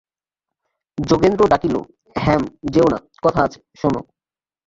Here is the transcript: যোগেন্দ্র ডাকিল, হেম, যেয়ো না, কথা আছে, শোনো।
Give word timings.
যোগেন্দ্র 0.97 1.43
ডাকিল, 1.47 1.75
হেম, 2.15 2.43
যেয়ো 2.71 2.89
না, 2.89 2.99
কথা 3.23 3.39
আছে, 3.43 3.59
শোনো। 3.77 3.99